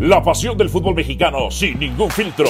[0.00, 2.46] La pasión del fútbol mexicano sin ningún filtro.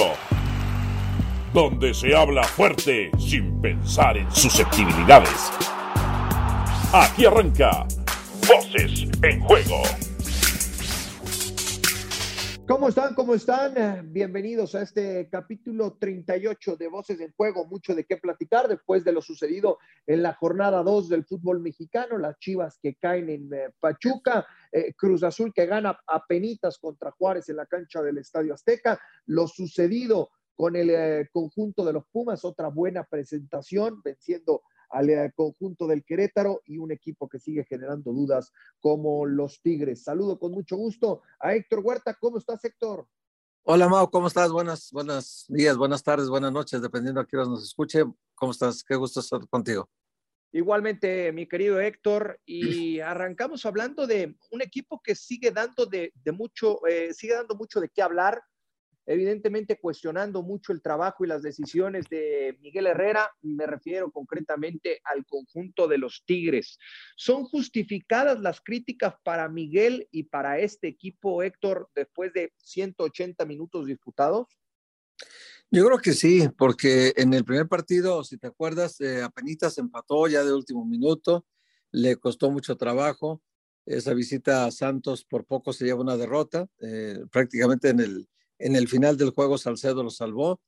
[1.51, 5.51] Donde se habla fuerte sin pensar en susceptibilidades.
[6.93, 7.87] Aquí arranca
[8.47, 9.81] Voces en Juego.
[12.69, 13.15] ¿Cómo están?
[13.15, 13.75] ¿Cómo están?
[13.77, 17.65] Eh, Bienvenidos a este capítulo 38 de Voces en Juego.
[17.65, 22.19] Mucho de qué platicar después de lo sucedido en la jornada 2 del fútbol mexicano.
[22.19, 27.09] Las chivas que caen en eh, Pachuca, eh, Cruz Azul que gana a penitas contra
[27.09, 29.01] Juárez en la cancha del Estadio Azteca.
[29.25, 35.87] Lo sucedido con el conjunto de los Pumas, otra buena presentación, venciendo al eh, conjunto
[35.87, 40.03] del Querétaro y un equipo que sigue generando dudas como los Tigres.
[40.03, 42.15] Saludo con mucho gusto a Héctor Huerta.
[42.19, 43.07] ¿Cómo estás, Héctor?
[43.63, 44.51] Hola, Mau, ¿cómo estás?
[44.51, 48.03] Buenas, buenos días, buenas tardes, buenas noches, dependiendo a qué nos escuche.
[48.33, 48.83] ¿Cómo estás?
[48.83, 49.87] Qué gusto estar contigo.
[50.51, 56.31] Igualmente, mi querido Héctor, y arrancamos hablando de un equipo que sigue dando de, de
[56.31, 58.41] mucho, eh, sigue dando mucho de qué hablar,
[59.09, 65.25] evidentemente cuestionando mucho el trabajo y las decisiones de Miguel Herrera, me refiero concretamente al
[65.25, 66.77] conjunto de los Tigres.
[67.15, 73.87] ¿Son justificadas las críticas para Miguel y para este equipo, Héctor, después de 180 minutos
[73.87, 74.59] disputados?
[75.71, 79.27] Yo creo que sí, porque en el primer partido, si te acuerdas, eh,
[79.77, 81.47] empató ya de último minuto,
[81.91, 83.41] le costó mucho trabajo.
[83.87, 88.75] Esa visita a Santos por poco se lleva una derrota, eh, prácticamente en el, en
[88.75, 90.61] el final del juego Salcedo lo salvó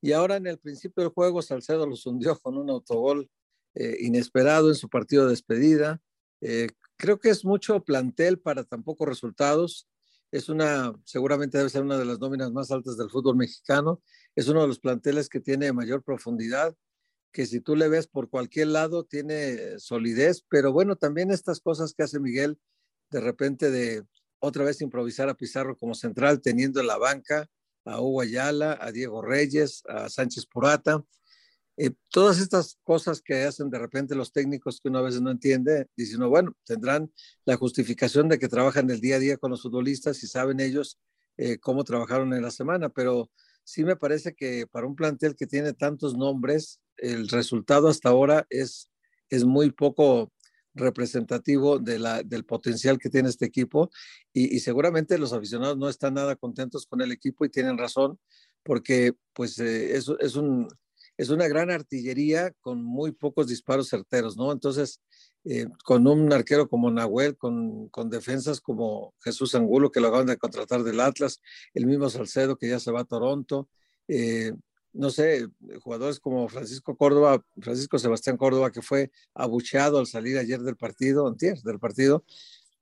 [0.00, 3.30] y ahora en el principio del juego Salcedo los hundió con un autogol
[3.74, 6.00] eh, inesperado en su partido de despedida.
[6.40, 9.88] Eh, creo que es mucho plantel para tan pocos resultados.
[10.30, 14.02] Es una, seguramente debe ser una de las nóminas más altas del fútbol mexicano.
[14.34, 16.74] Es uno de los planteles que tiene mayor profundidad,
[17.32, 21.94] que si tú le ves por cualquier lado tiene solidez, pero bueno, también estas cosas
[21.94, 22.58] que hace Miguel
[23.10, 24.04] de repente de
[24.38, 27.48] otra vez improvisar a Pizarro como central, teniendo en la banca
[27.84, 31.04] a Hugo Ayala, a Diego Reyes, a Sánchez Purata.
[31.78, 35.30] Eh, todas estas cosas que hacen de repente los técnicos que uno a veces no
[35.30, 37.12] entiende, diciendo, bueno, tendrán
[37.44, 40.98] la justificación de que trabajan el día a día con los futbolistas y saben ellos
[41.36, 43.30] eh, cómo trabajaron en la semana, pero
[43.62, 48.46] sí me parece que para un plantel que tiene tantos nombres, el resultado hasta ahora
[48.48, 48.90] es,
[49.28, 50.32] es muy poco
[50.76, 53.90] representativo de la, del potencial que tiene este equipo
[54.32, 58.18] y, seguramente los aficionados no están nada contentos con el equipo y tienen razón
[58.62, 60.68] porque pues eh, es, es, un,
[61.16, 64.52] es una gran artillería con muy pocos disparos certeros, ¿no?
[64.52, 65.00] Entonces,
[65.44, 70.26] eh, con un arquero como Nahuel, con, con, defensas como Jesús Angulo, que lo acaban
[70.26, 71.40] de contratar del Atlas,
[71.72, 73.68] el mismo Salcedo, que ya se va a Toronto,
[74.08, 74.52] eh,
[74.96, 75.46] no sé,
[75.82, 81.28] jugadores como Francisco Córdoba, Francisco Sebastián Córdoba, que fue abucheado al salir ayer del partido,
[81.28, 82.24] antier, del partido,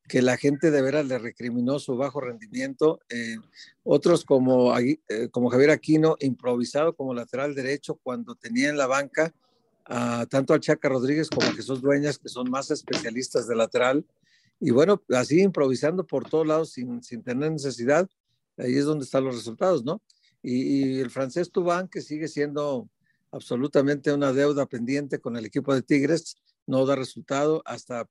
[0.09, 3.01] que la gente de veras le recriminó su bajo rendimiento.
[3.09, 3.37] Eh,
[3.83, 4.99] otros como, eh,
[5.31, 9.35] como Javier Aquino, improvisado como lateral derecho cuando tenía en la banca
[9.87, 14.07] a, tanto a Chaca Rodríguez como a Jesús Dueñas, que son más especialistas de lateral.
[14.61, 18.09] Y bueno, así improvisando por todos lados sin, sin tener necesidad,
[18.57, 20.01] ahí es donde están los resultados, ¿no?
[20.45, 22.89] Y, y, el francés Tubán, que sigue siendo
[23.33, 27.63] absolutamente una deuda pendiente con el equipo de Tigres, no da resultado.
[27.65, 28.09] Hasta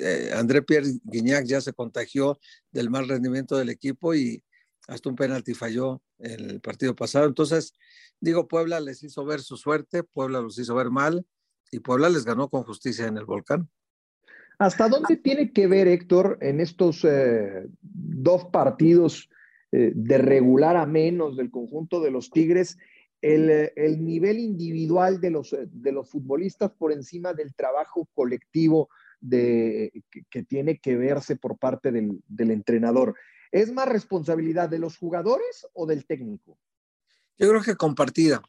[0.00, 2.38] eh, André Pierre Guignac ya se contagió
[2.70, 4.42] del mal rendimiento del equipo y
[4.86, 7.26] hasta un penalti falló el partido pasado.
[7.26, 7.74] Entonces,
[8.20, 11.26] digo, Puebla les hizo ver su suerte, Puebla los hizo ver mal
[11.70, 13.68] y Puebla les ganó con justicia en el volcán.
[14.58, 19.28] ¿Hasta dónde tiene que ver, Héctor, en estos eh, dos partidos?
[19.70, 22.78] Eh, de regular a menos del conjunto de los Tigres,
[23.20, 28.88] el, el nivel individual de los, de los futbolistas por encima del trabajo colectivo
[29.20, 33.14] de, que, que tiene que verse por parte del, del entrenador.
[33.52, 36.58] ¿Es más responsabilidad de los jugadores o del técnico?
[37.36, 38.40] Yo creo que compartida.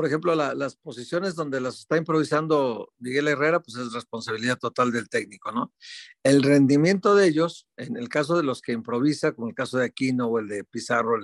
[0.00, 4.92] Por ejemplo, la, las posiciones donde las está improvisando Miguel Herrera, pues es responsabilidad total
[4.92, 5.74] del técnico, ¿no?
[6.22, 9.84] El rendimiento de ellos, en el caso de los que improvisa, como el caso de
[9.84, 11.18] Aquino o el de Pizarro,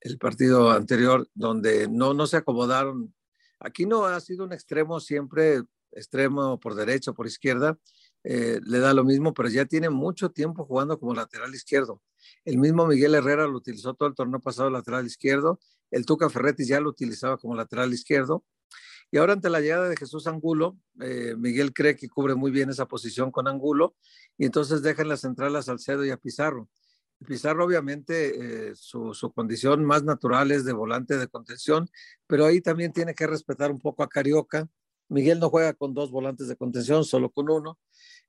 [0.00, 3.14] el, partido anterior, donde no, no se acomodaron.
[3.58, 7.78] Aquino ha sido un extremo siempre, extremo por derecha, por izquierda,
[8.22, 12.02] eh, le da lo mismo, pero ya tiene mucho tiempo jugando como lateral izquierdo.
[12.44, 15.58] El mismo Miguel Herrera lo utilizó todo el torneo pasado lateral izquierdo
[15.94, 18.44] el Tuca Ferretti ya lo utilizaba como lateral izquierdo.
[19.10, 22.68] Y ahora ante la llegada de Jesús Angulo, eh, Miguel cree que cubre muy bien
[22.68, 23.94] esa posición con Angulo
[24.36, 26.68] y entonces deja en la central a Salcedo y a Pizarro.
[27.24, 31.88] Pizarro obviamente eh, su, su, condición más natural es de volante de contención,
[32.26, 34.68] pero ahí también tiene que respetar un poco a Carioca
[35.08, 37.78] Miguel no juega con dos volantes de contención, solo con uno.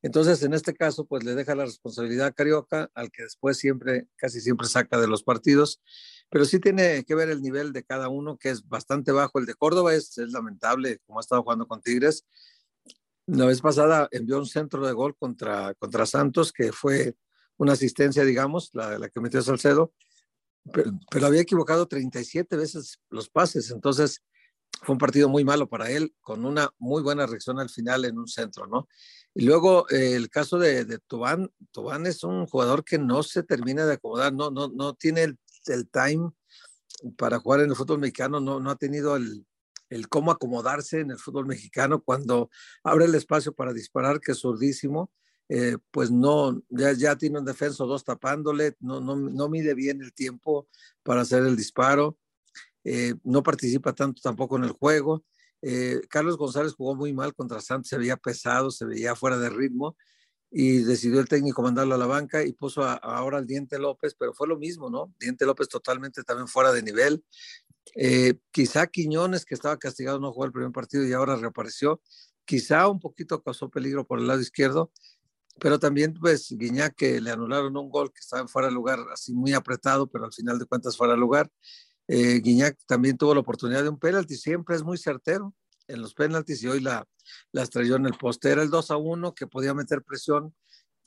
[0.02, 4.08] Entonces, en este caso, pues le deja la responsabilidad a Carioca, al que después siempre,
[4.18, 5.82] casi siempre saca de los partidos.
[6.30, 9.40] Pero sí tiene que ver el nivel de cada uno, que es bastante bajo.
[9.40, 12.26] El de Córdoba es, lamentable, como ha estado jugando con Tigres.
[13.28, 17.16] La vez pasada envió un centro de gol contra, contra Santos, que fue
[17.58, 19.94] una asistencia, digamos, la, que metió Salcedo,
[20.72, 23.72] pero, pero, había equivocado 37 veces los pases.
[23.72, 24.22] Entonces,
[24.84, 28.18] fue un partido muy malo para él, con una muy buena reacción al final en
[28.18, 28.88] un centro, ¿no?
[29.34, 33.44] Y luego eh, el caso de, de Tubán, Tubán es un jugador que no se
[33.44, 36.32] termina de acomodar, no, no, no tiene el, el time
[37.18, 39.46] para jugar en el fútbol mexicano, no, no ha tenido el,
[39.90, 42.50] el cómo acomodarse en el fútbol mexicano cuando
[42.84, 45.12] abre el espacio para disparar, que es surdísimo,
[45.50, 50.02] eh, pues no, ya, ya tiene un defenso, dos tapándole, no, no, no mide bien
[50.02, 50.68] el tiempo
[51.04, 52.18] para hacer el disparo.
[52.86, 55.26] Eh, no participa tanto tampoco en el juego.
[55.62, 59.50] Eh, Carlos González jugó muy mal contra Santos, se veía pesado, se veía fuera de
[59.50, 59.98] ritmo
[60.52, 64.34] y decidió el técnico mandarlo a la banca y puso ahora al Diente López, pero
[64.34, 65.14] fue lo mismo, ¿no?
[65.20, 67.26] Diente López totalmente también fuera de nivel.
[67.96, 72.02] Eh, quizá Quiñones, que estaba castigado, no jugó el primer partido y ahora reapareció.
[72.46, 74.92] Quizá un poquito causó peligro por el lado izquierdo,
[75.60, 79.00] pero también pues Guiñac que le anularon un gol que estaba en fuera de lugar,
[79.12, 81.50] así muy apretado, pero al final de cuentas fuera de lugar.
[82.08, 85.54] Eh, Guiñac también tuvo la oportunidad de un penalti, siempre es muy certero
[85.88, 87.08] en los penaltis y hoy la,
[87.52, 88.52] la estrelló en el poste.
[88.52, 90.54] Era el 2 a 1 que podía meter presión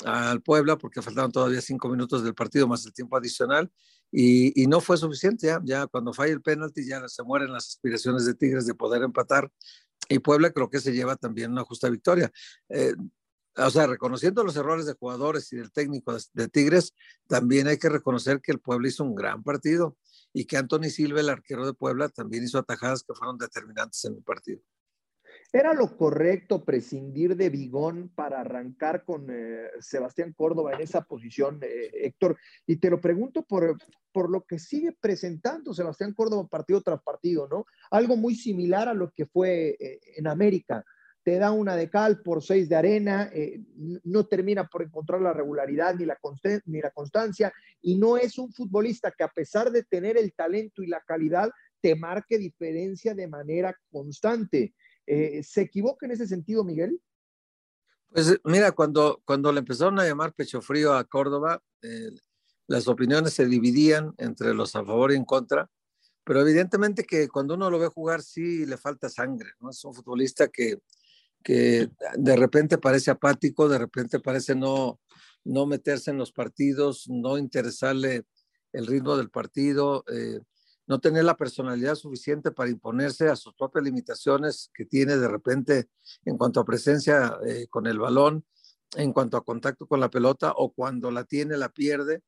[0.05, 3.71] al Puebla porque faltaban todavía cinco minutos del partido más el tiempo adicional
[4.13, 5.49] y, y, no fue suficiente.
[5.49, 9.03] Ya, ya cuando falla el penalti ya se mueren las aspiraciones de Tigres de poder
[9.03, 9.51] empatar
[10.09, 12.31] y Puebla creo que se lleva también una justa victoria.
[12.69, 12.95] Eh,
[13.57, 16.95] o sea, reconociendo los errores de jugadores y del técnico de, de, Tigres,
[17.27, 19.97] también hay que reconocer que el Puebla hizo un gran partido
[20.39, 24.15] y que Anthony Silva, el arquero de Puebla, también hizo atajadas que fueron determinantes en
[24.15, 24.61] el partido.
[25.53, 31.59] ¿Era lo correcto prescindir de Bigón para arrancar con eh, Sebastián Córdoba en esa posición,
[31.63, 32.39] eh, Héctor?
[32.69, 33.79] Y te lo pregunto por,
[34.13, 37.65] por lo que sigue presentando Sebastián Córdoba partido tras partido, ¿no?
[37.91, 40.85] Algo muy similar a lo que fue eh, en América
[41.23, 43.61] te da una de cal por seis de arena, eh,
[44.05, 46.19] no termina por encontrar la regularidad ni la,
[46.67, 50.83] ni la constancia, y no es un futbolista que a pesar de tener el talento
[50.83, 51.51] y la calidad,
[51.81, 54.75] te marque diferencia de manera constante.
[55.07, 57.01] Eh, ¿Se equivoca en ese sentido, Miguel?
[58.11, 62.11] Pues mira, cuando, cuando le empezaron a llamar pecho frío a Córdoba, eh,
[62.67, 65.71] las opiniones se dividían entre los a favor y en contra,
[66.25, 69.71] pero evidentemente que cuando uno lo ve jugar sí le falta sangre, ¿no?
[69.71, 70.79] Es un futbolista que,
[71.43, 75.01] que de repente parece apático, de repente parece no,
[75.45, 78.25] no meterse en los partidos, no interesarle
[78.73, 80.41] el ritmo del partido, eh,
[80.87, 85.89] no tener la personalidad suficiente para imponerse a sus propias limitaciones que tiene de repente
[86.25, 88.45] en cuanto a presencia eh, con el balón,
[88.97, 92.23] en cuanto a contacto con la pelota o cuando la tiene la pierde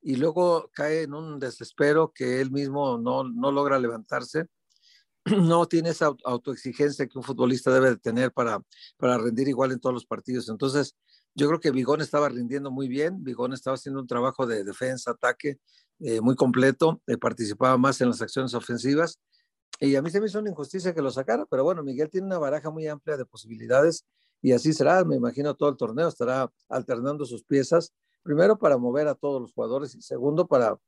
[0.00, 4.46] y luego cae en un desespero que él mismo no, no logra levantarse
[5.42, 8.60] no tiene esa autoexigencia que un futbolista debe de tener para,
[8.96, 10.48] para rendir igual en todos los partidos.
[10.48, 10.96] Entonces,
[11.34, 15.12] yo creo que Vigón estaba rindiendo muy bien, Vigón estaba haciendo un trabajo de defensa,
[15.12, 15.58] ataque
[16.00, 19.18] eh, muy completo, eh, participaba más en las acciones ofensivas
[19.80, 22.26] y a mí se me hizo una injusticia que lo sacara, pero bueno, Miguel tiene
[22.26, 24.04] una baraja muy amplia de posibilidades
[24.40, 27.92] y así será, me imagino todo el torneo estará alternando sus piezas,
[28.22, 30.78] primero para mover a todos los jugadores y segundo para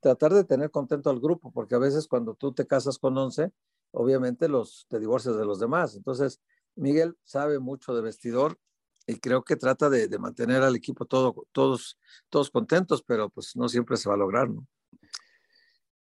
[0.00, 3.50] tratar de tener contento al grupo, porque a veces cuando tú te casas con 11,
[3.94, 5.94] obviamente los te divorcias de los demás.
[5.96, 6.40] Entonces,
[6.76, 8.58] Miguel sabe mucho de vestidor
[9.06, 11.98] y creo que trata de, de mantener al equipo todo, todos,
[12.28, 14.66] todos contentos, pero pues no siempre se va a lograr, ¿no?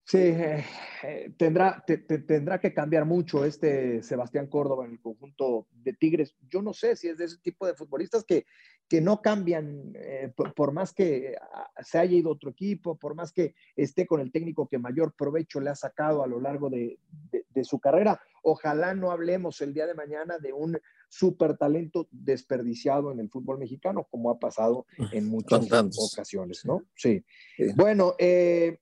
[0.05, 0.65] Sí, eh,
[1.05, 5.93] eh, tendrá, te, te, tendrá que cambiar mucho este Sebastián Córdoba en el conjunto de
[5.93, 6.35] Tigres.
[6.51, 8.45] Yo no sé si es de ese tipo de futbolistas que,
[8.89, 13.15] que no cambian, eh, por, por, más que ah, se haya ido otro equipo, por
[13.15, 16.69] más que esté con el técnico que mayor provecho le ha sacado a lo largo
[16.69, 16.99] de,
[17.31, 18.21] de, de su carrera.
[18.43, 20.79] Ojalá no hablemos el día de mañana de un
[21.09, 26.83] súper talento desperdiciado en el fútbol mexicano, como ha pasado en muchas ocasiones, ¿no?
[26.97, 27.25] Sí.
[27.57, 27.67] sí.
[27.77, 28.79] Bueno, eh,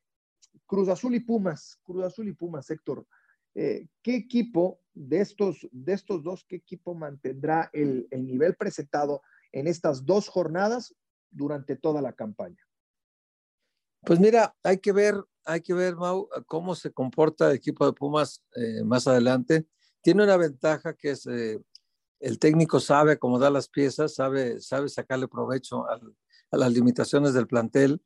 [0.71, 3.05] Cruz Azul y Pumas, Cruz Azul y Pumas, Héctor.
[3.57, 9.21] Eh, ¿Qué equipo de estos, de estos dos, qué equipo mantendrá el, el, nivel presentado
[9.51, 10.95] en estas dos jornadas
[11.29, 12.65] durante toda la campaña?
[14.03, 17.93] Pues mira, hay que ver, hay que ver, Mau, cómo se comporta el equipo de
[17.93, 19.67] Pumas eh, más adelante.
[20.01, 21.61] Tiene una ventaja que es eh,
[22.21, 25.99] el técnico sabe acomodar las piezas, sabe, sabe sacarle provecho a
[26.57, 28.01] las limitaciones del plantel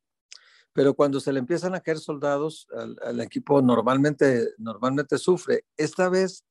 [0.75, 5.65] pero cuando se le empiezan a caer soldados, al, al, equipo normalmente, normalmente sufre.
[5.77, 6.45] Esta vez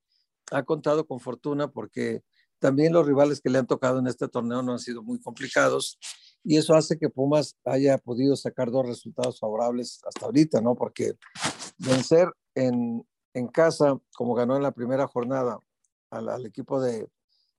[0.52, 2.24] ha contado con fortuna porque
[2.58, 6.00] también los rivales que le han tocado en este torneo no han sido muy complicados
[6.44, 10.76] y eso hace que Pumas haya podido sacar dos resultados favorables hasta ahorita, ¿no?
[10.76, 11.14] Porque
[11.78, 15.60] vencer en, en casa, como ganó en la primera jornada
[16.10, 17.08] al, al equipo de,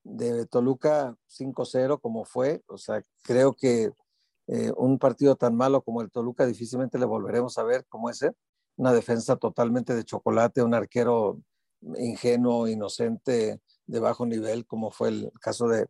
[0.04, 3.92] de Toluca 5-0 como fue, o sea, creo que
[4.47, 8.33] eh, un partido tan malo como el Toluca difícilmente le volveremos a ver como ese,
[8.77, 11.41] una defensa totalmente de chocolate, un arquero
[11.99, 15.87] ingenuo, inocente, de bajo nivel, como fue el caso de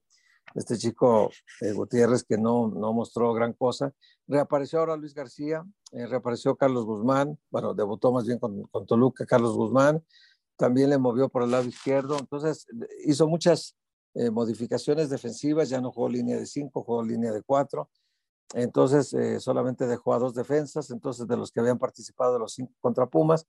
[0.54, 1.30] este chico
[1.60, 3.92] eh, Gutiérrez, que no, no mostró gran cosa.
[4.26, 9.26] Reapareció ahora Luis García, eh, reapareció Carlos Guzmán, bueno, debutó más bien con, con Toluca,
[9.26, 10.04] Carlos Guzmán,
[10.56, 12.66] también le movió por el lado izquierdo, entonces
[13.04, 13.76] hizo muchas
[14.14, 17.88] eh, modificaciones defensivas, ya no jugó línea de 5, jugó línea de 4,
[18.52, 22.52] entonces eh, solamente dejó a dos defensas, entonces de los que habían participado de los
[22.52, 23.46] cinco contra Pumas,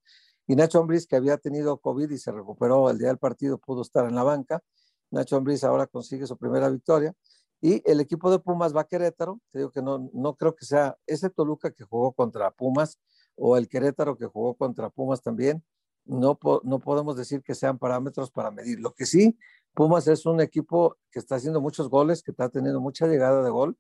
[0.48, 3.82] y Nacho Ambriz, que había tenido COVID y se recuperó el día del partido, pudo
[3.82, 4.62] estar en la banca.
[5.10, 7.14] Nacho Ambriz ahora consigue su primera victoria.
[7.62, 9.40] Y el equipo de Pumas va a Querétaro.
[9.52, 13.00] Te digo que no, no creo que sea ese Toluca que jugó contra Pumas
[13.36, 15.64] o el Querétaro que jugó contra Pumas también.
[16.06, 18.80] No, no podemos decir que sean parámetros para medir.
[18.80, 19.40] Lo que sí,
[19.74, 23.50] Pumas es un equipo que está haciendo muchos goles, que está teniendo mucha llegada de
[23.50, 23.76] gol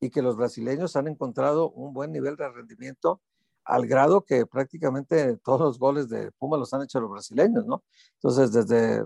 [0.00, 3.20] y que los brasileños han encontrado un buen nivel de rendimiento
[3.64, 7.82] al grado que prácticamente todos los goles de Pumas los han hecho los brasileños, ¿no?
[8.14, 9.04] Entonces, desde,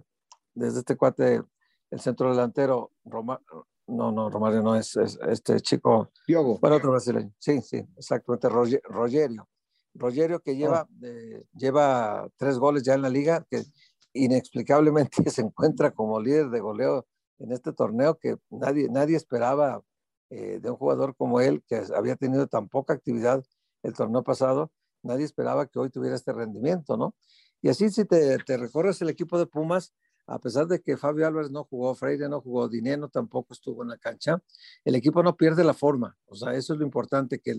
[0.54, 1.42] desde este cuate,
[1.90, 3.40] el centro delantero, Roma,
[3.87, 6.11] no, no, Romario no es, este chico.
[6.26, 6.59] Diogo.
[6.61, 7.32] Bueno, otro brasileño.
[7.38, 9.49] Sí, sí, exactamente, Rogerio.
[9.94, 11.44] Rogerio que lleva, oh.
[11.56, 13.64] lleva tres goles ya en la liga, que
[14.12, 17.06] inexplicablemente se encuentra como líder de goleo
[17.38, 19.82] en este torneo que nadie, nadie esperaba
[20.31, 23.45] eh, de un jugador como él, que había tenido tan poca actividad
[23.83, 24.71] el torneo pasado,
[25.03, 27.15] nadie esperaba que hoy tuviera este rendimiento, ¿no?
[27.63, 29.93] Y así si te, te recorres el equipo de Pumas,
[30.27, 33.89] a pesar de que Fabio Álvarez no jugó, Freire no jugó, Dineno tampoco estuvo en
[33.89, 34.41] la cancha,
[34.85, 36.17] el equipo no pierde la forma.
[36.27, 37.57] O sea, eso es lo importante, que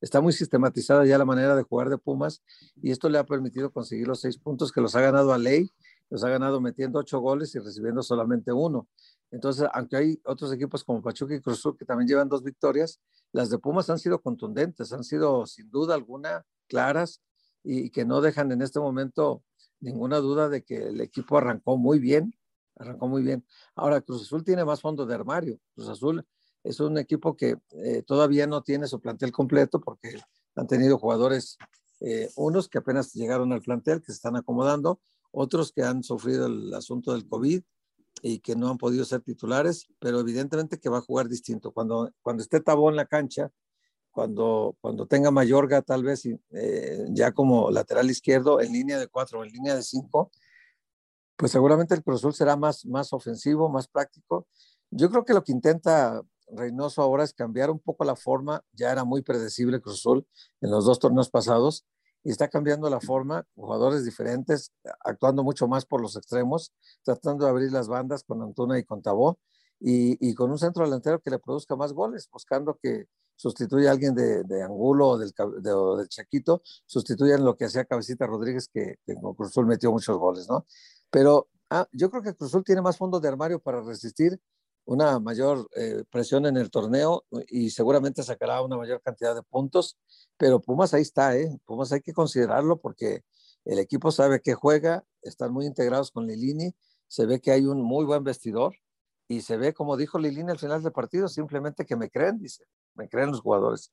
[0.00, 2.42] está muy sistematizada ya la manera de jugar de Pumas
[2.80, 5.70] y esto le ha permitido conseguir los seis puntos que los ha ganado a ley,
[6.10, 8.88] los ha ganado metiendo ocho goles y recibiendo solamente uno.
[9.30, 13.00] Entonces, aunque hay otros equipos como Pachuca y Cruzul que también llevan dos victorias,
[13.32, 17.20] las de Pumas han sido contundentes, han sido sin duda alguna claras
[17.62, 19.42] y que no dejan en este momento
[19.80, 22.34] ninguna duda de que el equipo arrancó muy bien,
[22.76, 23.44] arrancó muy bien.
[23.74, 25.58] Ahora, Cruz Azul tiene más fondo de armario.
[25.74, 26.24] Cruz Azul
[26.62, 30.18] es un equipo que eh, todavía no tiene su plantel completo porque
[30.56, 31.58] han tenido jugadores,
[32.00, 35.00] eh, unos que apenas llegaron al plantel, que se están acomodando,
[35.30, 37.62] otros que han sufrido el asunto del COVID
[38.22, 41.72] y que no han podido ser titulares, pero evidentemente que va a jugar distinto.
[41.72, 43.50] Cuando, cuando esté Tabó en la cancha,
[44.10, 49.44] cuando, cuando tenga Mayorga tal vez eh, ya como lateral izquierdo en línea de cuatro
[49.44, 50.30] en línea de cinco,
[51.36, 54.46] pues seguramente el Cruz Azul será más, más ofensivo, más práctico.
[54.90, 58.92] Yo creo que lo que intenta Reynoso ahora es cambiar un poco la forma, ya
[58.92, 60.26] era muy predecible Cruz Azul
[60.60, 61.84] en los dos torneos pasados,
[62.24, 64.72] y está cambiando la forma, jugadores diferentes,
[65.04, 69.02] actuando mucho más por los extremos, tratando de abrir las bandas con Antuna y con
[69.02, 69.38] Tabó,
[69.86, 73.04] y, con un centro delantero que le produzca más goles, buscando que
[73.36, 78.26] sustituya a alguien de, Angulo o del, de, del Chaquito, sustituyan lo que hacía Cabecita
[78.26, 80.64] Rodríguez, que, que Cruzul metió muchos goles, ¿no?
[81.10, 84.40] Pero ah, yo creo que Cruzul tiene más fondo de armario para resistir
[84.84, 89.98] una mayor eh, presión en el torneo y seguramente sacará una mayor cantidad de puntos,
[90.36, 91.58] pero Pumas ahí está, ¿eh?
[91.64, 93.22] Pumas hay que considerarlo porque
[93.64, 96.74] el equipo sabe que juega, están muy integrados con Lilini,
[97.06, 98.74] se ve que hay un muy buen vestidor
[99.26, 102.64] y se ve, como dijo Lilini al final del partido, simplemente que me creen, dice,
[102.94, 103.90] me creen los jugadores.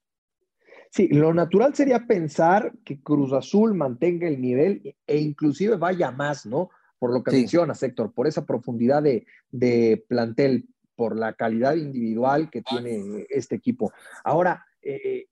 [0.89, 6.45] Sí, lo natural sería pensar que Cruz Azul mantenga el nivel e inclusive vaya más,
[6.45, 6.69] ¿no?
[7.00, 10.67] Por lo que menciona mencionas, Héctor, por esa profundidad de, de plantel
[11.01, 13.91] por la calidad individual que tiene este equipo.
[14.24, 15.25] Ahora, eh,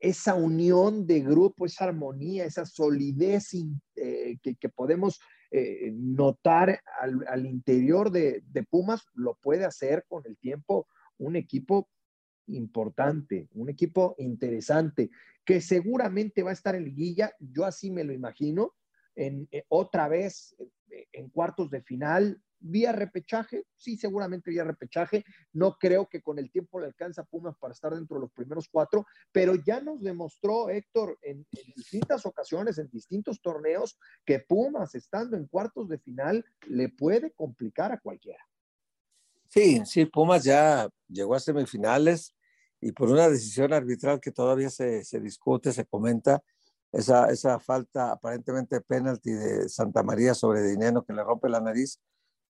[0.00, 3.50] esa unión de grupo, esa armonía, esa solidez
[3.96, 5.20] eh, que, podemos
[5.50, 6.80] eh, notar
[7.28, 11.90] al, interior de, Pumas, lo puede hacer con el tiempo un equipo
[12.46, 15.10] importante, un equipo interesante,
[15.44, 18.72] que seguramente va a estar en liguilla, yo así me lo imagino,
[19.16, 20.56] en, otra vez
[21.12, 25.24] en cuartos de final, vía repechaje, sí, seguramente vía repechaje.
[25.52, 28.32] No creo que con el tiempo le alcanza a Pumas para estar dentro de los
[28.32, 34.94] primeros cuatro, pero ya nos demostró Héctor en, distintas ocasiones, en distintos torneos, que Pumas,
[34.94, 38.42] estando en cuartos de final, le puede complicar a cualquiera.
[39.48, 42.34] Sí, sí, Pumas ya llegó a semifinales
[42.80, 46.42] y por una decisión arbitral que todavía se, se discute, se comenta,
[46.94, 52.00] esa, esa falta aparentemente penalti de Santa María sobre Dinero que le rompe la nariz.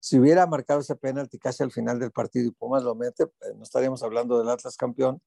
[0.05, 3.55] Si hubiera marcado ese penalti casi al final del partido y Pumas lo mete, eh,
[3.55, 5.23] no estaríamos hablando del Atlas campeón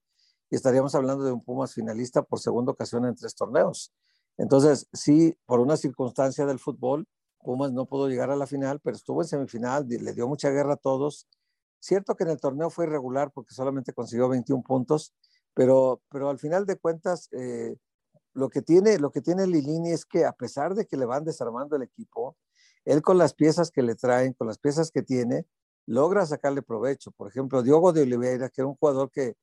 [0.50, 3.94] y estaríamos hablando de un Pumas finalista por segunda ocasión en tres torneos.
[4.36, 7.08] Entonces, sí, por una circunstancia del fútbol,
[7.40, 10.74] Pumas no pudo llegar a la final, pero estuvo en semifinal, le dio mucha guerra
[10.74, 11.26] a todos.
[11.80, 15.14] Cierto que en el torneo fue irregular porque solamente consiguió 21 puntos,
[15.54, 17.76] pero, pero al final de cuentas, eh,
[18.34, 21.24] lo que tiene, lo que tiene Lilini es que a pesar de que le van
[21.24, 22.36] desarmando el equipo,
[22.86, 25.46] él con las piezas que le traen, con las piezas que tiene,
[25.86, 27.10] logra sacarle provecho.
[27.10, 29.36] Por ejemplo, Diogo de Oliveira, que era un jugador que,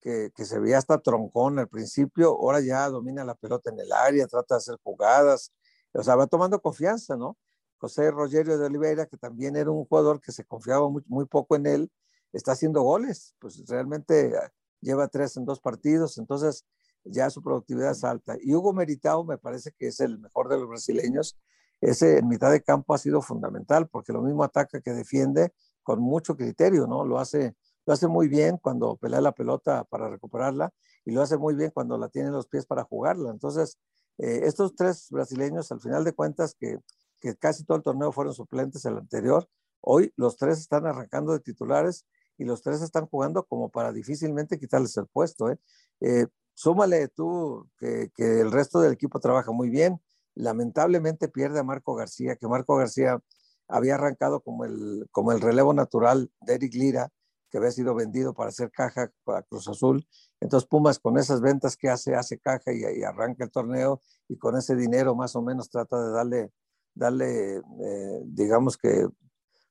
[0.00, 3.92] que, que, se veía hasta troncón al principio, ahora ya domina la pelota en el
[3.92, 5.52] área, trata de hacer jugadas,
[5.92, 7.38] o sea, va tomando confianza, ¿no?
[7.78, 11.56] José Rogerio de Oliveira, que también era un jugador que se confiaba muy, muy poco
[11.56, 11.92] en él,
[12.32, 16.64] está haciendo goles, pues realmente ah, lleva tres en dos partidos, entonces
[17.04, 18.36] ya su productividad es alta.
[18.40, 21.36] Y Hugo Meritao me parece que es el mejor de los brasileños.
[21.80, 26.00] Ese en mitad de campo ha sido fundamental porque lo mismo ataca que defiende con
[26.00, 27.04] mucho criterio, ¿no?
[27.04, 27.54] Lo hace,
[27.86, 30.72] lo hace muy bien cuando pelea la pelota para recuperarla
[31.04, 33.30] y lo hace muy bien cuando la tiene en los pies para jugarla.
[33.30, 33.78] Entonces,
[34.18, 36.78] eh, estos tres brasileños, al final de cuentas, que
[37.20, 39.48] que casi todo el torneo fueron suplentes el anterior.
[39.80, 42.06] Hoy los tres están arrancando de titulares
[42.36, 45.50] y los tres están jugando como para difícilmente quitarles el puesto.
[45.50, 45.58] ¿eh?
[46.00, 50.00] Eh, súmale tú que, que, el resto del equipo trabaja muy bien.
[50.38, 53.20] Lamentablemente pierde a Marco García, que Marco García
[53.66, 57.10] había arrancado como el, como el relevo natural de Eric Lira,
[57.50, 60.06] que había sido vendido para hacer caja a Cruz Azul.
[60.40, 64.56] Entonces Pumas con esas ventas que hace, hace caja y, arranca el torneo y con
[64.56, 66.52] ese dinero más o menos trata de darle
[66.94, 69.06] darle, eh, digamos que,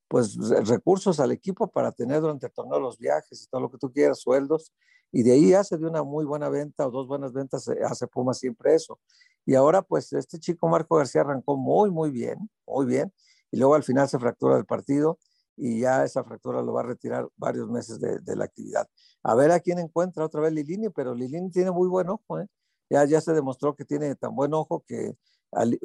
[0.07, 3.77] pues recursos al equipo para tener durante el torneo los viajes y todo lo que
[3.77, 4.73] tú quieras, sueldos,
[5.11, 8.07] y de ahí hace de una muy buena venta o dos buenas ventas, eh, hace
[8.07, 8.99] Puma siempre eso.
[9.47, 13.13] Y ahora, pues este chico Marco García arrancó muy, muy bien, muy bien,
[13.49, 15.19] y luego al final se fractura el partido
[15.55, 18.89] y ya esa fractura lo va a retirar varios meses de, la actividad.
[19.23, 22.47] A ver a quién encuentra otra vez Lilini, pero Lilini tiene muy buen ojo, ¿eh?
[22.89, 25.15] ya, ya se demostró que tiene tan buen ojo que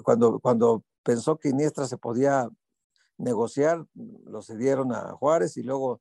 [0.03, 2.49] cuando, cuando pensó que Iniestra se podía
[3.17, 6.01] negociar, lo cedieron a Juárez y luego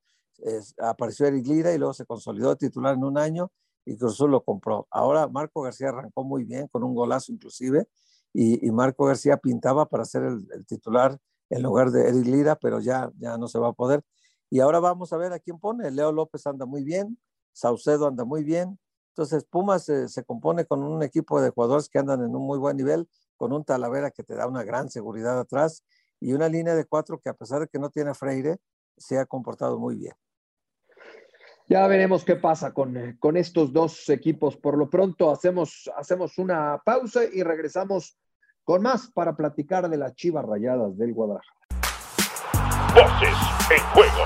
[0.80, 3.52] apareció Eric Lira y luego se consolidó titular en un año
[3.86, 4.88] y Cruzul lo compró.
[4.91, 7.88] Ahora Marco García arrancó muy bien con un golazo inclusive
[8.34, 11.17] y, Marco García pintaba para ser el, titular
[11.50, 14.04] en lugar de Eric Lira, pero ya, ya no se va a poder.
[14.50, 15.91] Y ahora vamos a ver a quién pone.
[15.91, 17.20] Leo López anda muy bien,
[17.52, 18.80] Saucedo anda muy bien.
[19.10, 22.58] Entonces Pumas se, se compone con un equipo de jugadores que andan en un muy
[22.58, 25.84] buen nivel con un Talavera que te da una gran seguridad atrás
[26.20, 28.58] y una línea de cuatro que a pesar de que no tiene Freire,
[28.98, 30.13] se ha comportado muy bien.
[31.71, 34.57] Ya veremos qué pasa con, eh, con estos dos equipos.
[34.57, 38.17] Por lo pronto hacemos, hacemos una pausa y regresamos
[38.65, 41.57] con más para platicar de las Chivas Rayadas del Guadalajara.
[42.93, 43.38] Voces
[43.71, 44.25] en juego.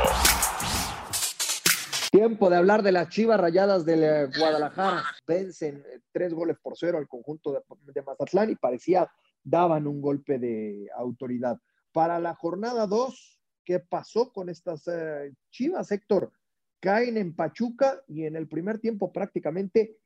[2.09, 5.03] Tiempo de hablar de las Chivas Rayadas del eh, Guadalajara.
[5.27, 9.07] Vencen eh, tres goles por cero al conjunto de, Mazatlán y parecía
[9.43, 11.59] daban un golpe de autoridad.
[11.91, 16.31] Para la jornada 2, ¿qué pasó con estas eh, Chivas, Héctor?
[16.79, 19.97] Caen en Pachuca y en el primer tiempo prácticamente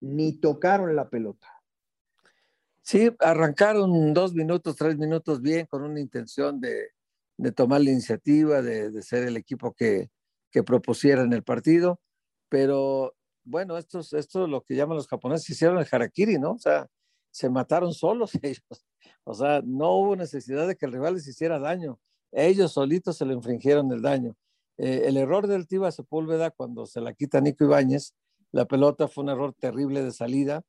[0.00, 1.48] ni tocaron la pelota.
[2.82, 6.90] Sí, arrancaron dos minutos, tres minutos bien, con una intención de,
[7.54, 10.10] tomar la iniciativa, de ser el equipo que,
[10.54, 12.00] que propusieran el partido,
[12.48, 16.52] pero bueno, esto es lo que llaman los japoneses, hicieron el harakiri, ¿no?
[16.52, 16.86] O sea,
[17.32, 18.86] se mataron solos ellos.
[19.24, 21.98] O sea, no hubo necesidad de que el rival les hiciera daño.
[22.30, 24.36] Ellos solitos se le infringieron el daño.
[24.78, 28.14] Eh, el error del Tiva Sepúlveda cuando se la quita Nico Ibáñez,
[28.52, 30.62] la pelota fue un error terrible de salida.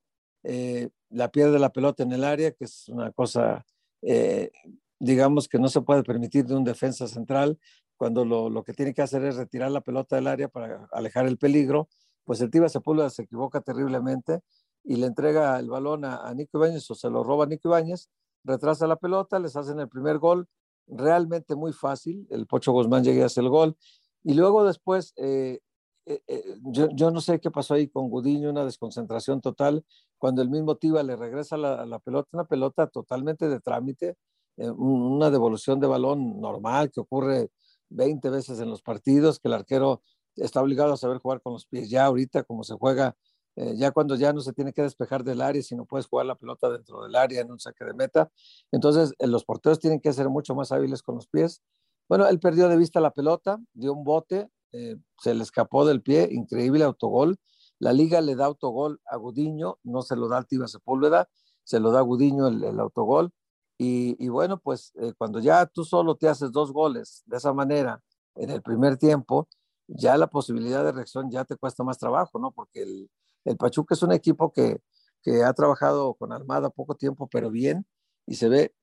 [0.44, 3.66] Eh, la pierde la pelota en el área, que es una cosa,
[4.02, 4.52] eh,
[5.00, 7.60] digamos, que no se puede permitir de un defensa central
[7.98, 11.28] cuando lo, lo, que tiene que hacer es retirar la pelota del área para alejar
[11.28, 11.88] el peligro,
[12.26, 14.42] pues el Tiva Sepúlveda se equivoca terriblemente
[14.86, 18.10] y le entrega el balón a, Nico Ibáñez o se lo roba a Nico Ibáñez,
[18.44, 20.48] retrasa la pelota, les hacen el primer gol,
[20.88, 23.78] realmente muy fácil, el Pocho Guzmán llega y hace el gol,
[24.24, 25.60] y luego después, eh,
[26.06, 29.86] eh, eh, yo, yo, no sé qué pasó ahí con Gudiño, una desconcentración total,
[30.18, 34.16] cuando el mismo Tiva le regresa la, la pelota, una pelota totalmente de trámite,
[34.58, 37.52] una devolución de balón normal que ocurre
[37.90, 40.02] 20 veces en los partidos, que el arquero
[40.36, 41.90] está obligado a saber jugar con los pies.
[41.90, 43.16] Ya ahorita, como se juega,
[43.58, 46.36] eh, ya cuando ya no se tiene que despejar del área, sino puedes jugar la
[46.36, 48.30] pelota dentro del área en un saque de meta.
[48.72, 51.62] Entonces, eh, los porteros tienen que ser mucho más hábiles con los pies.
[52.10, 56.02] Bueno, él perdió de vista la pelota, dio un bote, eh, se le escapó del
[56.02, 57.38] pie, increíble autogol.
[57.80, 61.30] La liga le da autogol a Gudiño, no se lo da al Tiva Sepúlveda.
[61.64, 63.32] se lo da Gudiño el, autogol.
[63.78, 68.02] Y, bueno, pues cuando ya tú solo te haces dos goles de esa manera
[68.36, 69.50] en el primer tiempo,
[69.88, 72.52] ya la posibilidad de reacción ya te cuesta más trabajo, ¿no?
[72.52, 73.10] Porque el,
[73.46, 74.80] el Pachuca es un equipo que,
[75.24, 77.86] que ha trabajado con Almada poco tiempo, pero bien,
[78.28, 78.74] y se ve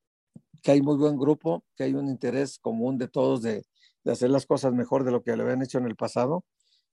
[0.62, 3.64] que hay muy buen grupo, que hay un interés común de todos de,
[4.04, 6.44] de hacer las cosas mejor de lo que le habían hecho en el pasado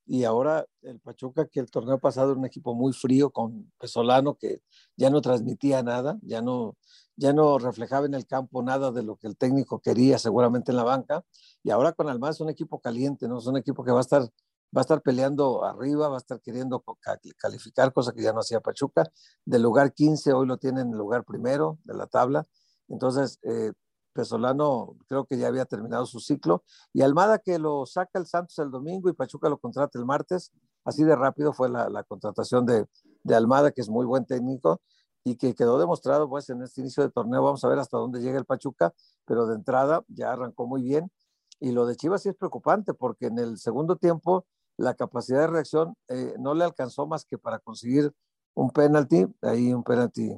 [0.10, 4.36] y ahora el Pachuca, que el torneo pasado era un equipo muy frío con Pesolano,
[4.36, 4.64] que
[4.98, 6.78] ya no transmitía nada, ya no,
[7.16, 10.78] ya no reflejaba en el campo nada de lo que el técnico quería seguramente en
[10.78, 11.24] la banca,
[11.62, 13.38] y ahora con Almaz es un equipo caliente, ¿no?
[13.38, 14.28] Es un equipo que va a estar,
[14.76, 16.84] va a estar peleando arriba, va a estar queriendo
[17.38, 19.04] calificar, cosa que ya no hacía Pachuca,
[19.46, 22.46] del lugar 15 hoy lo tiene en el lugar primero de la tabla,
[22.88, 23.74] entonces eh,
[24.14, 28.58] Pesolano creo que ya había terminado su ciclo, y Almada que lo saca el Santos
[28.60, 30.52] el domingo y Pachuca lo contrata el martes,
[30.86, 32.86] así de rápido fue la, contratación de,
[33.34, 34.82] Almada, que es muy buen técnico
[35.24, 38.22] y que quedó demostrado pues en este inicio de torneo, vamos a ver hasta dónde
[38.22, 38.94] llega el Pachuca,
[39.26, 41.12] pero de entrada ya arrancó muy bien,
[41.60, 44.46] y lo de Chivas sí es preocupante, porque en el segundo tiempo
[44.80, 48.14] la capacidad de reacción eh, no le alcanzó más que para conseguir
[48.54, 50.32] un penalti, ahí un penalti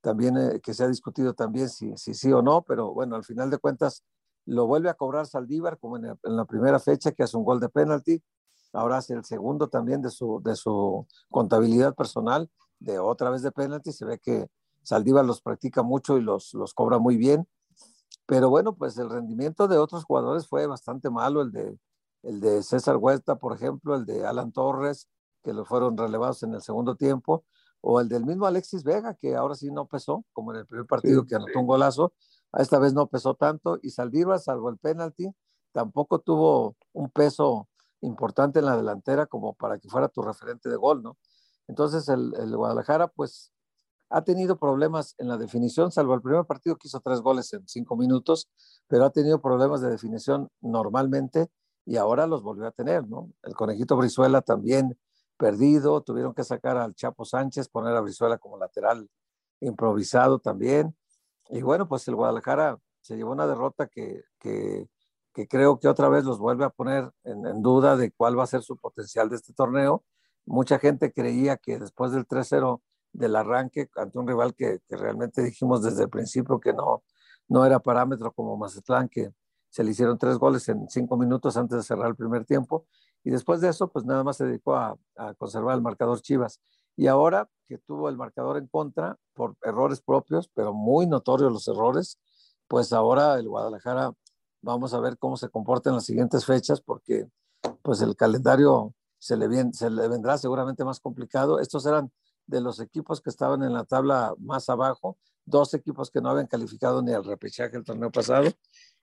[0.00, 3.24] también eh, que se ha discutido también si, si sí o no, pero bueno, al
[3.24, 4.02] final de cuentas
[4.44, 7.68] lo vuelve a cobrar Saldívar como en, la primera fecha que hace un gol de
[7.68, 8.20] penalti,
[8.72, 13.52] ahora hace el segundo también de su, de su contabilidad personal, de otra vez de
[13.52, 14.48] penalti, se ve que
[14.82, 17.46] Saldívar los practica mucho y los, los cobra muy bien,
[18.26, 21.78] pero bueno, pues el rendimiento de otros jugadores fue bastante malo, el de,
[22.22, 25.08] el de César Huerta, por ejemplo, el de Alan Torres,
[25.42, 27.44] que lo fueron relevados en el segundo tiempo,
[27.80, 30.86] o el del mismo Alexis Vega, que ahora sí no pesó, como en el primer
[30.86, 32.12] partido que anotó un golazo,
[32.52, 35.30] esta vez no pesó tanto, y Saldívar, salvo el penalti,
[35.72, 37.68] tampoco tuvo un peso
[38.02, 41.16] importante en la delantera como para que fuera tu referente de gol, ¿no?
[41.68, 43.52] Entonces el, el Guadalajara, pues,
[44.10, 47.66] ha tenido problemas en la definición, salvo el primer partido que hizo tres goles en
[47.68, 48.50] cinco minutos,
[48.88, 51.48] pero ha tenido problemas de definición normalmente
[51.84, 53.30] y ahora los volvió a tener, ¿no?
[53.42, 54.98] El conejito Brizuela también
[55.36, 59.08] perdido, tuvieron que sacar al Chapo Sánchez, poner a Brizuela como lateral
[59.60, 60.94] improvisado también.
[61.48, 64.86] Y bueno, pues el Guadalajara se llevó una derrota que, que,
[65.48, 68.62] creo que otra vez los vuelve a poner en, duda de cuál va a ser
[68.62, 70.04] su potencial de este torneo.
[70.44, 75.42] Mucha gente creía que después del 3-0 del arranque ante un rival que, que, realmente
[75.42, 77.02] dijimos desde el principio que no,
[77.48, 79.32] no era parámetro como Mazatlán, que
[79.70, 82.86] se le hicieron tres goles en cinco minutos antes de cerrar el primer tiempo
[83.22, 84.96] y después de eso, pues nada más se dedicó a,
[85.38, 86.60] conservar el marcador Chivas.
[86.96, 91.68] Y ahora que tuvo el marcador en contra por errores propios, pero muy notorios los
[91.68, 92.18] errores,
[92.66, 94.12] pues ahora el Guadalajara,
[94.62, 97.28] vamos a ver cómo se comporta en las siguientes fechas, porque
[97.82, 101.60] pues el calendario se le, se le vendrá seguramente más complicado.
[101.60, 102.10] Estos eran
[102.46, 106.46] de los equipos que estaban en la tabla más abajo, dos equipos que no habían
[106.46, 108.50] calificado ni al repechaje el torneo pasado,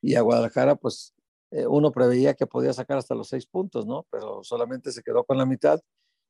[0.01, 1.13] y a Guadalajara pues
[1.51, 4.05] eh, uno preveía que podía sacar hasta los seis puntos, ¿no?
[4.11, 5.79] Pero solamente se quedó con la mitad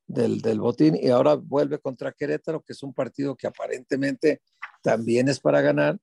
[0.06, 4.42] del, del, botín y ahora vuelve contra Querétaro, que es un partido que aparentemente
[4.82, 6.00] también es para ganar,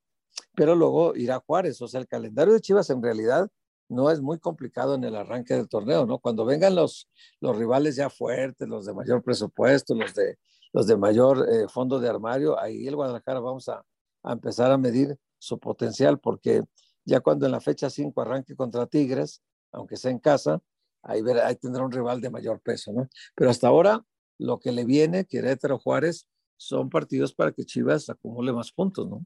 [0.54, 1.80] pero luego irá Juárez.
[1.80, 3.48] O sea, el calendario de Chivas en realidad
[3.88, 6.18] no es muy complicado en el arranque del torneo, ¿no?
[6.18, 7.08] Cuando vengan los,
[7.40, 10.38] los rivales ya fuertes, los de mayor presupuesto, los de,
[10.72, 13.84] los de mayor eh, fondo de armario, ahí el Guadalajara vamos a,
[14.24, 16.62] a empezar a medir su potencial, porque
[17.04, 20.60] ya cuando en la fecha 5 arranque contra Tigres, aunque sea en casa,
[21.02, 23.08] ahí, ahí tendrá un rival de mayor peso, ¿no?
[23.34, 24.04] Pero hasta ahora,
[24.38, 29.24] lo que le viene, Querétaro Juárez, son partidos para que Chivas acumule más puntos, ¿no?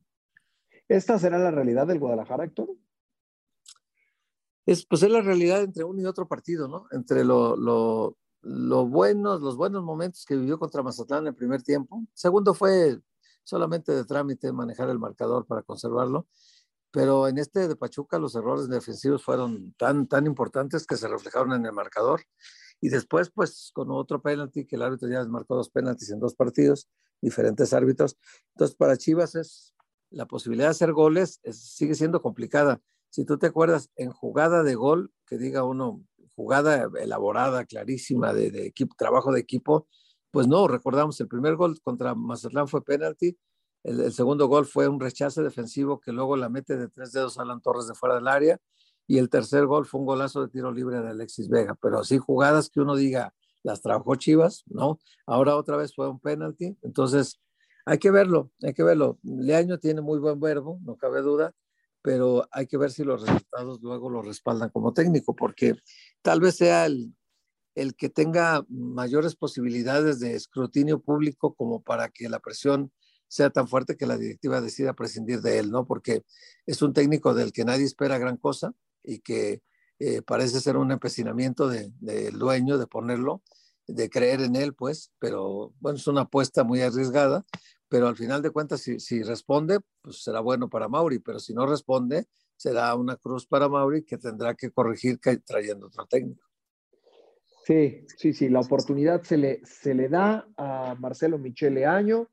[0.88, 2.70] ¿Esta será la realidad del Guadalajara, Héctor?
[4.66, 6.86] Es, pues es la realidad entre uno y otro partido, ¿no?
[6.90, 11.62] Entre lo, lo, lo buenos, los buenos momentos que vivió contra Mazatlán en el primer
[11.62, 12.04] tiempo.
[12.14, 12.98] Segundo fue
[13.48, 16.26] solamente de trámite manejar el marcador para conservarlo
[16.90, 21.52] pero en este de Pachuca los errores defensivos fueron tan, tan importantes que se reflejaron
[21.52, 22.22] en el marcador.
[22.80, 26.34] Y después, pues, con otro penalti, que el árbitro ya marcó dos penaltis en dos
[26.34, 26.88] partidos,
[27.20, 28.16] diferentes árbitros.
[28.54, 29.74] Entonces, para Chivas es
[30.10, 32.80] la posibilidad de hacer goles sigue siendo complicada.
[33.10, 36.02] Si tú te acuerdas, en jugada de gol, que diga uno,
[36.36, 39.88] jugada elaborada, clarísima, de, de equipo, trabajo de equipo,
[40.30, 43.36] pues no, recordamos, el primer gol contra Mazatlán fue penalti,
[43.84, 47.60] el, segundo gol fue un rechace defensivo que luego la mete de tres dedos Alan
[47.60, 48.58] Torres de fuera del área.
[49.06, 51.74] Y el tercer gol fue un golazo de tiro libre de Alexis Vega.
[51.80, 54.98] Pero así jugadas que uno diga, las trabajó Chivas, ¿no?
[55.26, 56.76] Ahora otra vez fue un penalti.
[56.82, 57.40] Entonces,
[57.86, 59.18] hay que verlo, hay que verlo.
[59.22, 61.54] Leaño tiene muy buen verbo, no cabe duda,
[62.02, 65.74] pero hay que ver si los resultados luego lo respaldan como técnico, porque
[66.20, 67.14] tal vez sea el,
[67.78, 72.90] el que tenga mayores posibilidades de escrutinio público como para que la presión
[73.28, 75.86] sea tan fuerte que la directiva decida prescindir de él, ¿no?
[75.86, 76.24] Porque
[76.66, 79.62] es un técnico del que nadie espera gran cosa y que
[80.00, 83.42] eh, parece ser un empecinamiento del dueño de ponerlo,
[83.86, 87.44] de creer en él, pues, pero bueno, es una apuesta muy arriesgada,
[87.88, 91.54] pero al final de cuentas, si, si responde, pues será bueno para Mauri, pero si
[91.54, 96.47] no responde, será una cruz para Mauri que tendrá que corregir trayendo otro técnico.
[97.68, 102.30] Sí, sí, sí, la oportunidad se le, se le da a Marcelo Michele Año,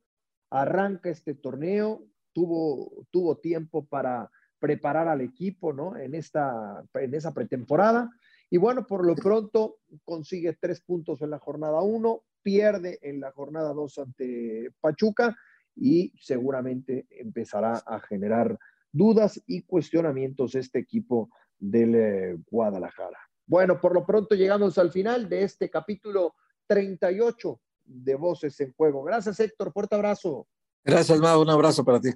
[0.49, 5.97] arranca este torneo, tuvo, tuvo tiempo para preparar al equipo, ¿no?
[5.97, 8.09] En, esta, en esa pretemporada.
[8.49, 13.33] Y bueno, por lo pronto consigue tres puntos en la jornada uno, pierde en la
[13.33, 15.35] jornada dos ante Pachuca
[15.75, 18.57] y seguramente empezará a generar
[18.89, 23.19] dudas y cuestionamientos este equipo del eh, Guadalajara.
[23.47, 26.35] Bueno, por lo pronto llegamos al final de este capítulo
[26.67, 29.03] 38 de Voces en Juego.
[29.03, 29.71] Gracias, Héctor.
[29.71, 30.47] Fuerte abrazo.
[30.83, 31.41] Gracias, Mau.
[31.41, 32.09] Un abrazo para ti.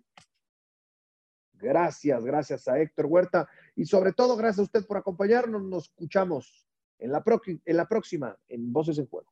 [1.54, 5.62] Gracias, gracias a Héctor Huerta y sobre todo gracias a usted por acompañarnos.
[5.62, 6.65] Nos escuchamos
[6.98, 7.24] en la,
[7.65, 9.30] en la próxima en Voces en Juego.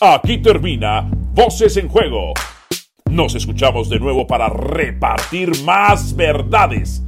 [0.00, 2.32] Aquí termina Voces en Juego.
[3.10, 7.02] Nos escuchamos de nuevo para repartir más verdades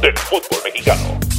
[0.00, 1.33] del fútbol mexicano.